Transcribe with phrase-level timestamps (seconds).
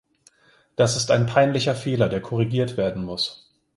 [0.77, 3.51] Das ist ein peinlicher Fehler, der korrigiert werden muss.